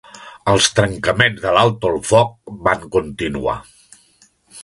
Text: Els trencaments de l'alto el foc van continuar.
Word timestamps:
Els 0.53 0.69
trencaments 0.77 1.43
de 1.43 1.51
l'alto 1.57 1.91
el 1.95 2.01
foc 2.11 2.33
van 2.69 2.87
continuar. 2.97 3.57